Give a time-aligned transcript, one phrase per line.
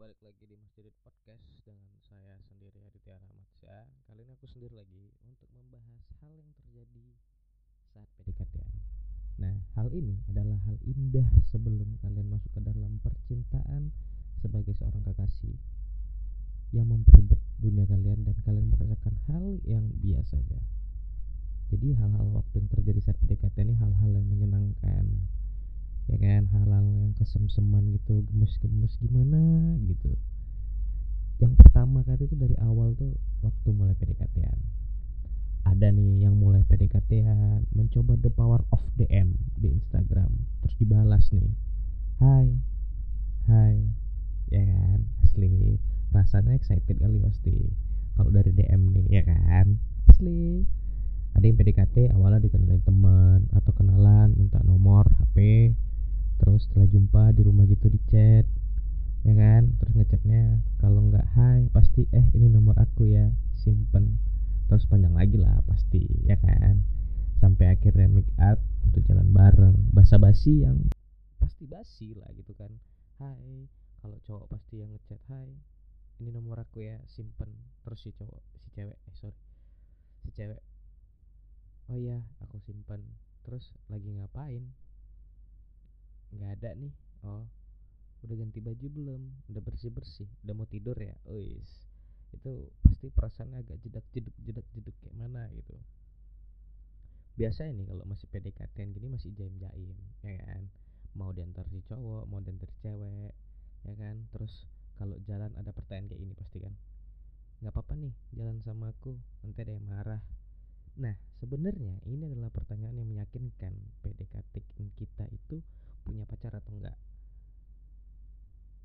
[0.00, 3.84] balik lagi di Masjid Podcast dengan saya sendiri Aditya Rahmatsya.
[4.08, 7.04] Kali ini aku sendiri lagi untuk membahas hal yang terjadi
[7.92, 8.64] saat PDKT.
[9.44, 13.92] Nah, hal ini adalah hal indah sebelum kalian masuk ke dalam percintaan
[14.40, 15.60] sebagai seorang kekasih
[16.72, 20.64] yang memperibet dunia kalian dan kalian merasakan hal yang biasa saja.
[21.76, 25.28] Jadi hal-hal waktu yang terjadi saat PDKT ini hal-hal yang menyenangkan,
[26.10, 26.50] ya kan?
[26.50, 29.40] Hal-hal yang kesem-seman gitu gemes-gemes gimana
[29.86, 30.18] gitu.
[31.38, 34.80] Yang pertama kali itu dari awal tuh waktu mulai PDKT-an
[35.70, 40.32] ada nih yang mulai PDKT-an mencoba the power of DM di Instagram
[40.64, 41.52] terus dibalas nih.
[42.20, 42.48] Hai
[43.48, 43.76] hai
[44.52, 45.00] ya kan?
[45.24, 45.76] Asli
[46.10, 47.56] rasanya excited kali pasti.
[48.16, 49.78] Kalau dari DM nih ya kan?
[50.08, 50.64] Asli.
[51.38, 55.70] Ada yang PDKT awalnya dikenalin teman atau kenalan minta nomor HP
[56.40, 58.48] terus setelah jumpa di rumah gitu di chat
[59.28, 59.76] ya kan?
[59.76, 64.16] Terus ngechatnya kalau nggak hai pasti eh ini nomor aku ya simpen.
[64.72, 66.80] Terus panjang lagi lah pasti ya kan?
[67.36, 68.56] Sampai akhirnya make up
[68.88, 69.76] untuk jalan bareng.
[69.92, 70.88] Basa-basi yang
[71.36, 72.72] pasti basi lah gitu kan.
[73.20, 73.68] Hai
[74.00, 75.52] kalau cowok pasti yang ngechat hai
[76.24, 77.52] ini nomor aku ya simpen.
[77.84, 79.36] Terus si cowok si cewek eh sorry
[80.24, 80.60] si cewek
[81.92, 83.04] oh iya aku simpen.
[83.44, 84.64] Terus lagi ngapain
[86.34, 86.94] nggak ada nih.
[87.26, 87.44] Oh
[88.20, 89.22] udah ganti baju belum?
[89.48, 91.16] Udah bersih bersih udah mau tidur ya?
[91.28, 91.88] Uis.
[92.30, 95.74] Itu pasti perasaannya agak jedak jeduk jedak jeduk kayak mana gitu.
[97.40, 100.68] Biasa ini kalau masih PDKT gini masih jaim jaim ya kan?
[101.16, 103.32] Mau diantar si cowok mau diantar cewek
[103.88, 104.16] ya kan?
[104.36, 104.68] Terus
[105.00, 106.76] kalau jalan ada pertanyaan kayak ini pasti kan?
[107.64, 109.16] Nggak apa-apa nih jalan sama aku.
[109.40, 110.20] Nanti ada yang marah
[110.96, 114.54] nah sebenarnya ini adalah pertanyaan yang meyakinkan PDKT
[114.98, 115.62] kita itu
[116.02, 116.96] punya pacar atau enggak.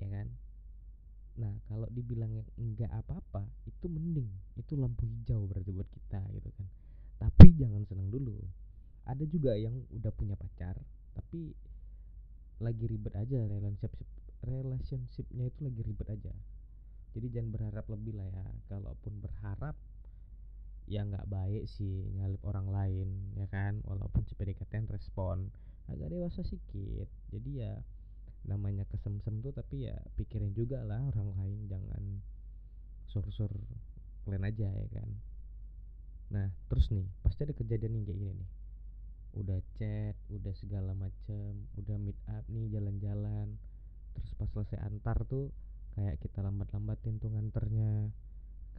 [0.00, 0.28] Ya kan?
[1.36, 4.28] Nah kalau dibilang enggak apa-apa itu mending.
[4.56, 6.66] Itu lampu hijau berarti buat kita gitu kan.
[7.20, 8.40] Tapi jangan senang dulu.
[9.04, 10.78] Ada juga yang udah punya pacar
[11.10, 11.52] tapi
[12.60, 14.06] lagi ribet aja relationship
[14.40, 16.32] relationshipnya itu lagi ribet aja.
[17.10, 18.44] Jadi jangan berharap lebih lah ya.
[18.70, 19.74] Kalaupun berharap
[20.90, 23.08] ya nggak baik sih nyalip orang lain
[23.38, 23.78] ya kan?
[23.86, 25.46] Walaupun si PDKT respon
[25.86, 27.74] agak dewasa sedikit jadi ya
[28.46, 32.02] namanya kesemsem tuh tapi ya pikirin juga lah orang lain jangan
[33.06, 33.50] sur-sur
[34.26, 35.10] kalian aja ya kan?
[36.34, 38.50] Nah terus nih pasti ada kejadian yang kayak gini nih.
[39.38, 43.54] Udah chat udah segala macem udah meet up nih jalan-jalan.
[44.18, 45.54] Terus pas selesai antar tuh
[45.94, 48.10] kayak kita lambat-lambatin tuh nganternya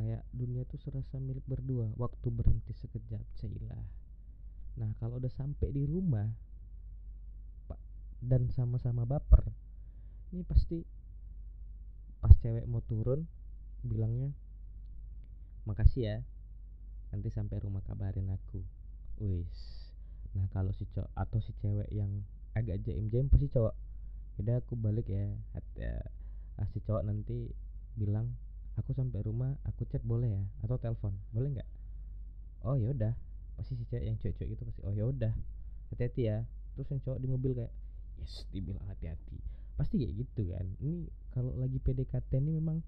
[0.00, 3.84] kayak dunia tuh serasa milik berdua waktu berhenti sekejap cailah.
[4.80, 6.24] Nah kalau udah sampai di rumah
[8.24, 9.44] dan sama-sama baper
[10.32, 10.80] ini pasti
[12.24, 13.28] pas cewek mau turun
[13.84, 14.32] bilangnya
[15.68, 16.16] makasih ya
[17.12, 18.64] nanti sampai rumah kabarin aku.
[19.20, 19.92] Wis.
[20.32, 22.24] Nah kalau si cowok atau si cewek yang
[22.56, 23.76] agak jaim-jaim pasti cowok
[24.40, 25.28] udah aku balik ya.
[26.56, 27.52] Ah, si cowok nanti
[28.00, 28.32] bilang
[28.80, 30.42] aku sampai rumah aku chat boleh ya?
[30.64, 31.12] Atau telepon?
[31.30, 31.68] Boleh nggak?
[32.64, 33.12] Oh ya udah.
[33.60, 35.32] Pasti si cewek yang cewek-cewek itu pasti oh ya udah.
[35.92, 36.44] Hati-hati ya.
[36.74, 37.72] Terus yang cowok di mobil kayak
[38.20, 39.36] yes dibilang hati-hati.
[39.76, 40.66] Pasti kayak gitu kan.
[40.80, 42.80] Ini kalau lagi PDKT ini memang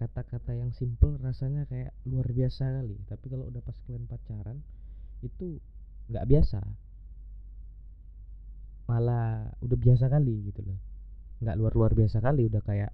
[0.00, 2.96] kata-kata yang simple rasanya kayak luar biasa kali.
[3.04, 4.58] Tapi kalau udah pas kalian pacaran
[5.20, 5.60] itu
[6.10, 6.60] nggak biasa.
[8.90, 10.78] Malah udah biasa kali gitu loh.
[11.44, 12.90] Nggak luar luar biasa kali udah kayak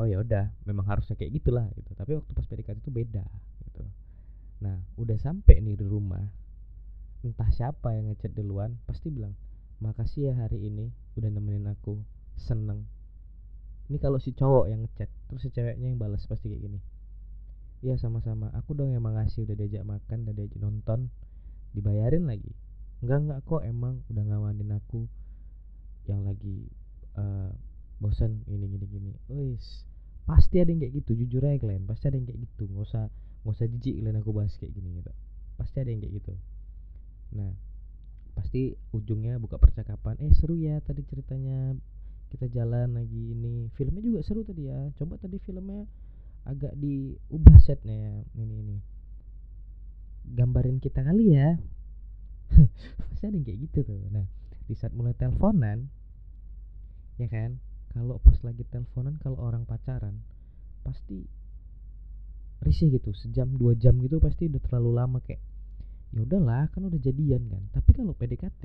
[0.00, 1.92] oh ya udah memang harusnya kayak gitulah gitu.
[1.92, 3.24] Tapi waktu pas PDKT itu beda
[3.68, 3.84] gitu.
[4.64, 6.24] Nah udah sampai nih di rumah
[7.20, 9.36] entah siapa yang ngechat duluan pasti bilang
[9.84, 10.88] makasih ya hari ini
[11.20, 12.00] udah nemenin aku
[12.40, 12.88] seneng.
[13.92, 16.80] Ini kalau si cowok yang ngechat terus si ceweknya yang balas pasti kayak gini
[17.80, 21.08] iya sama-sama aku dong yang makasih udah diajak makan udah diajak nonton
[21.72, 22.52] dibayarin lagi.
[23.00, 25.08] Enggak enggak kok emang udah ngawanin aku
[26.04, 26.68] yang lagi
[27.16, 27.48] uh,
[28.02, 29.12] bosan ini gini gini.
[29.32, 29.88] Wis
[30.28, 32.62] pasti ada yang kayak gitu jujur aja kalian pasti ada yang kayak gitu.
[32.70, 33.04] Nggak usah
[33.42, 35.12] nggak usah jijik kalian aku bahas kayak gini gitu.
[35.56, 36.32] Pasti ada yang kayak gitu.
[37.36, 37.50] Nah
[38.30, 41.76] pasti ujungnya buka percakapan eh seru ya tadi ceritanya.
[42.30, 43.66] Kita jalan lagi ini.
[43.74, 44.94] Filmnya juga seru tadi ya.
[44.94, 45.82] Coba tadi filmnya
[46.46, 48.76] agak diubah setnya ya ini ini.
[50.30, 51.58] Gambarin kita kali ya.
[53.10, 53.98] Pasti ada yang kayak gitu tuh.
[54.14, 54.30] Nah
[54.70, 55.90] di saat mulai teleponan
[57.18, 57.58] ya kan
[57.90, 60.22] kalau pas lagi teleponan kalau orang pacaran
[60.86, 61.26] pasti
[62.62, 63.10] risih gitu.
[63.16, 65.42] Sejam dua jam gitu pasti udah terlalu lama kayak
[66.10, 67.62] ya udahlah kan udah jadian kan.
[67.74, 68.62] Tapi kalau PDKT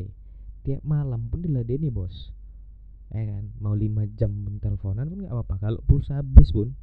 [0.66, 2.30] tiap malam pun diladeni bos.
[3.14, 3.50] Ya kan?
[3.62, 5.56] Mau lima jam pun teleponan pun nggak apa-apa.
[5.58, 6.74] Kalau pulsa habis pun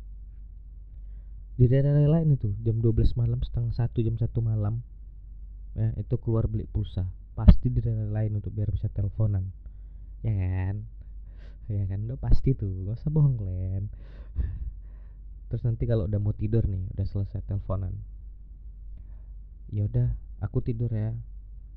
[1.52, 4.80] di daerah lain itu jam 12 malam setengah satu jam satu malam
[5.76, 7.06] ya itu keluar beli pulsa.
[7.38, 9.46] Pasti di daerah lain untuk biar bisa teleponan.
[10.26, 11.01] Ya kan
[11.70, 12.02] ya kan?
[12.06, 13.86] Udah pasti tuh gak usah bohong kalian
[15.52, 17.92] terus nanti kalau udah mau tidur nih udah selesai teleponan.
[19.68, 20.08] Ya udah
[20.40, 21.12] aku tidur ya.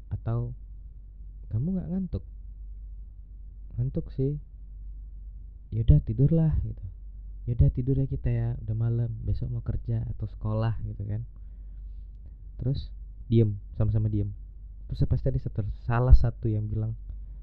[0.07, 0.55] Atau
[1.51, 2.23] kamu nggak ngantuk?
[3.75, 4.39] Ngantuk sih.
[5.75, 6.85] Yaudah tidurlah gitu.
[7.51, 8.49] Yaudah tidur ya kita ya.
[8.63, 11.27] Udah malam besok mau kerja atau sekolah gitu kan.
[12.63, 12.87] Terus
[13.27, 14.31] diem sama-sama diem.
[14.87, 16.95] Terus pasti tadi satu salah satu yang bilang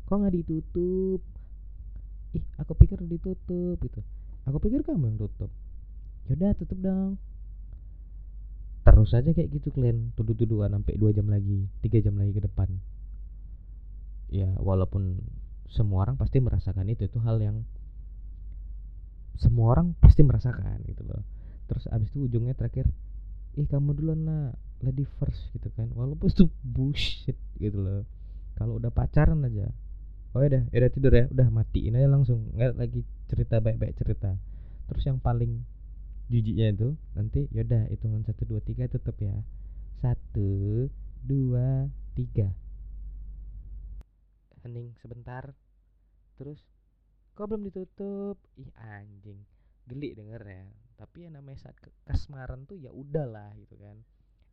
[0.09, 1.21] kok nggak ditutup
[2.33, 4.01] ih aku pikir ditutup gitu.
[4.49, 5.51] Aku pikir kamu yang tutup.
[6.27, 7.21] Yaudah tutup dong.
[8.83, 12.69] Terus aja kayak gitu kalian tuduh-tuduhan sampai dua jam lagi tiga jam lagi ke depan.
[14.33, 15.23] Ya walaupun
[15.71, 17.63] semua orang pasti merasakan itu itu hal yang
[19.39, 21.23] semua orang pasti merasakan gitu loh.
[21.71, 22.91] Terus abis itu ujungnya terakhir
[23.55, 24.45] ih kamu duluan lah
[24.83, 25.93] lady first gitu kan.
[25.95, 28.03] Walaupun itu bullshit gitu loh.
[28.59, 29.71] Kalau udah pacaran aja
[30.33, 31.25] oh ya udah ya udah tidur ya.
[31.29, 32.51] Udah matiin aja langsung.
[32.57, 34.37] Nggak lagi cerita baik-baik cerita.
[34.91, 35.65] Terus yang paling
[36.33, 39.37] jijiknya itu nanti yaudah hitungan satu dua tiga tutup ya.
[40.01, 40.89] Satu
[41.23, 42.51] dua tiga.
[44.65, 45.53] Hening sebentar.
[46.41, 46.61] Terus
[47.37, 48.41] kok belum ditutup?
[48.57, 49.41] Ih anjing.
[49.87, 50.65] Geli denger ya
[51.03, 51.75] tapi ya namanya saat
[52.07, 53.99] kasmaran tuh ya udahlah gitu kan.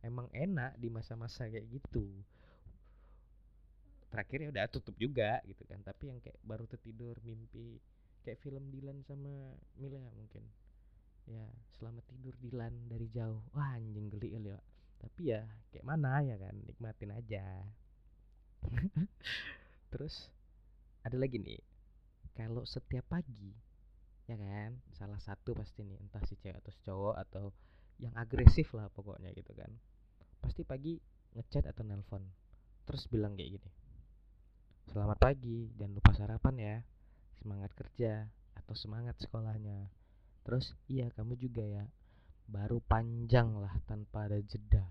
[0.02, 2.10] Emang enak di masa-masa kayak gitu
[4.10, 5.80] terakhir ya udah tutup juga gitu kan.
[5.86, 7.78] Tapi yang kayak baru tertidur mimpi
[8.26, 10.44] kayak film Dilan sama Mila mungkin.
[11.30, 11.46] Ya
[11.78, 13.40] selamat tidur Dilan dari jauh.
[13.54, 14.60] Wah anjing geli kali ya
[15.00, 15.40] tapi ya
[15.72, 17.44] kayak mana ya kan nikmatin aja.
[19.90, 20.28] Terus
[21.00, 21.60] ada lagi nih.
[22.36, 23.56] Kalau setiap pagi
[24.28, 27.44] ya kan salah satu pasti nih entah si cewek atau si cowok atau
[27.98, 29.72] yang agresif lah pokoknya gitu kan.
[30.44, 31.00] Pasti pagi
[31.32, 32.22] ngechat atau nelpon.
[32.84, 33.70] Terus bilang kayak gini
[34.90, 36.76] selamat pagi jangan lupa sarapan ya.
[37.38, 38.26] Semangat kerja
[38.58, 39.86] atau semangat sekolahnya.
[40.42, 41.86] Terus iya kamu juga ya.
[42.50, 44.82] Baru panjang lah tanpa ada jeda.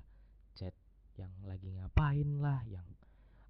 [0.55, 0.71] Chat
[1.19, 2.87] yang lagi ngapain lah yang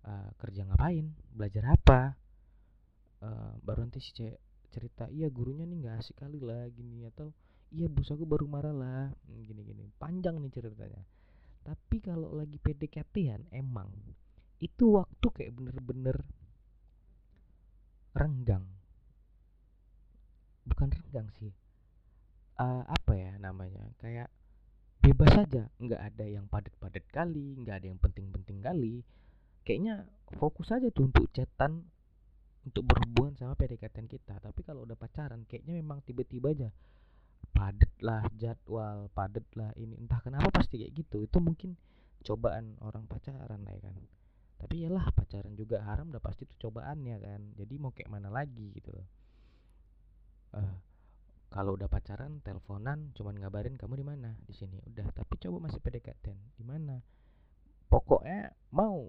[0.09, 2.17] uh, kerja ngapain belajar apa.
[3.21, 4.41] Uh, baru nanti si cewek
[4.73, 7.33] cerita iya gurunya nih nggak asik kali lah gini atau
[7.73, 9.85] iya bos aku baru marah lah hmm, gini gini.
[10.01, 11.05] Panjang nih ceritanya.
[11.61, 13.93] Tapi kalau lagi PDKT-an emang
[14.59, 16.17] itu waktu kayak bener-bener
[18.13, 18.65] renggang
[20.69, 21.51] bukan renggang sih.
[22.59, 24.29] Uh, apa ya namanya kayak
[25.01, 25.67] bebas saja.
[25.81, 29.01] Nggak ada yang padat-padat kali nggak ada yang penting-penting kali.
[29.65, 30.05] Kayaknya
[30.37, 31.89] fokus aja tuh untuk chatan
[32.63, 34.37] untuk berhubungan sama PDKT kita.
[34.37, 36.69] Tapi kalau udah pacaran kayaknya memang tiba-tiba aja
[37.49, 39.97] padet lah jadwal padet lah ini.
[39.97, 41.25] Entah kenapa pasti kayak gitu.
[41.25, 41.75] Itu mungkin
[42.23, 43.95] cobaan orang pacaran lah ya kan
[44.59, 47.41] tapi yalah pacaran juga haram udah pasti itu cobaannya kan?
[47.55, 49.07] Jadi mau kayak mana lagi gitu loh.
[50.51, 50.75] Uh,
[51.47, 54.35] kalau udah pacaran teleponan cuman ngabarin kamu di mana?
[54.43, 54.83] Di sini.
[54.83, 56.25] Udah tapi coba masih PDKT
[56.59, 56.99] di mana?
[57.87, 59.07] Pokoknya mau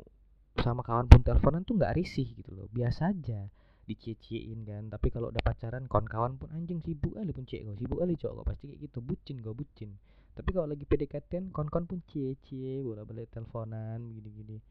[0.54, 2.70] sama kawan pun teleponan tuh nggak risih gitu loh.
[2.70, 3.50] Biasa aja.
[3.90, 4.86] Dicie-ciein kan.
[4.86, 8.34] Tapi kalau udah pacaran kawan-kawan pun anjing sibuk kali pun cek kau sibuk kali cowok
[8.38, 8.98] kok pasti kayak gitu.
[9.02, 9.90] Bucin gue bucin.
[10.30, 14.62] Tapi kalau lagi PDKT kawan-kawan pun cie-cie boleh balik teleponan gini-gini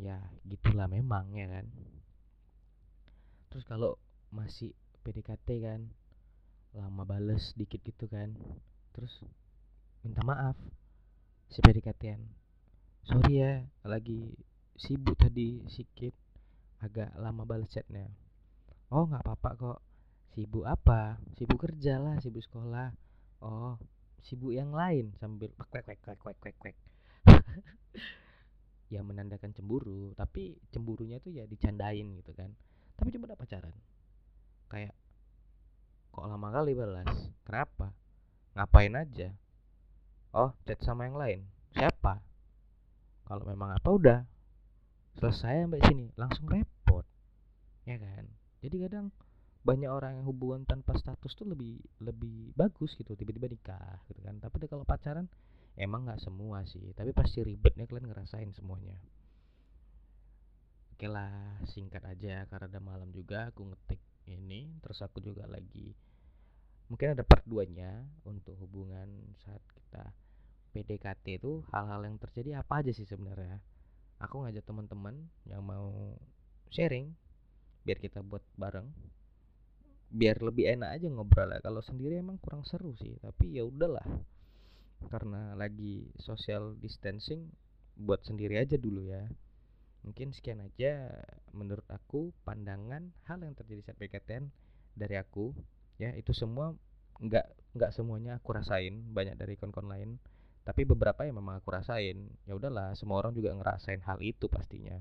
[0.00, 1.66] ya gitulah memang ya kan.
[3.52, 4.00] Terus kalau
[4.32, 4.72] masih
[5.04, 5.80] PDKT kan
[6.72, 8.30] lama bales dikit gitu kan
[8.94, 9.10] terus
[10.06, 10.54] minta maaf
[11.50, 12.14] si PDKT
[13.02, 14.38] sorry ya lagi
[14.78, 16.14] sibuk tadi sedikit
[16.80, 18.08] agak lama balas chatnya.
[18.88, 19.78] Oh nggak apa-apa kok.
[20.32, 21.20] Sibuk apa?
[21.36, 22.94] Sibuk kerja lah sibuk sekolah.
[23.44, 23.76] Oh
[24.24, 26.76] sibuk yang lain sambil kwek kwek kwek kwek kwek kwek
[28.90, 32.50] ya menandakan cemburu tapi cemburunya itu ya dicandain gitu kan.
[32.98, 33.76] Tapi coba udah pacaran
[34.70, 34.94] kayak
[36.10, 37.10] kok lama kali balas?
[37.46, 37.94] Kenapa?
[38.58, 39.30] Ngapain aja?
[40.34, 41.40] Oh chat sama yang lain.
[41.74, 42.22] Siapa?
[43.26, 44.18] Kalau memang apa udah
[45.18, 47.06] selesai sampai sini langsung repot.
[47.86, 48.26] Ya kan?
[48.62, 49.14] Jadi kadang
[49.60, 54.38] banyak orang yang hubungan tanpa status tuh lebih lebih bagus gitu tiba-tiba nikah gitu kan.
[54.38, 55.30] Tapi kalau pacaran
[55.78, 58.98] emang nggak semua sih tapi pasti ribetnya kalian ngerasain semuanya.
[60.94, 65.96] Oke lah singkat aja karena ada malam juga aku ngetik ini terus aku juga lagi
[66.92, 69.08] mungkin ada part 2 nya untuk hubungan
[69.46, 70.10] saat kita
[70.70, 73.58] PDKT itu hal-hal yang terjadi apa aja sih sebenarnya?
[74.22, 75.16] Aku ngajak teman-teman
[75.48, 76.14] yang mau
[76.70, 77.10] sharing
[77.82, 78.86] biar kita buat bareng
[80.10, 84.04] biar lebih enak aja ngobrol ya kalau sendiri emang kurang seru sih tapi ya udahlah
[85.08, 87.48] karena lagi social distancing
[87.96, 89.24] buat sendiri aja dulu ya.
[90.00, 91.12] Mungkin sekian aja
[91.52, 94.48] menurut aku pandangan hal yang terjadi saat PKTN
[94.96, 95.52] dari aku
[96.00, 96.12] ya.
[96.16, 96.72] Itu semua
[97.20, 100.16] nggak nggak semuanya aku rasain banyak dari kon-kon lain.
[100.64, 104.96] Tapi beberapa yang memang aku rasain ya udahlah semua orang juga ngerasain hal itu pastinya.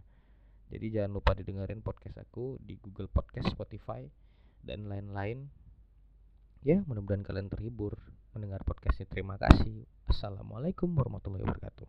[0.70, 4.06] Jadi jangan lupa didengerin podcast aku di Google Podcast Spotify
[4.62, 5.50] dan lain-lain.
[6.62, 7.98] Ya mudah-mudahan kalian terhibur
[8.33, 9.86] mendengar podcastnya terima kasih.
[10.09, 11.88] Assalamualaikum warahmatullahi wabarakatuh